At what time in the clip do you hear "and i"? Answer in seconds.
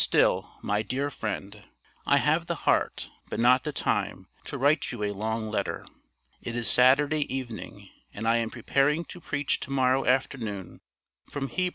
8.11-8.37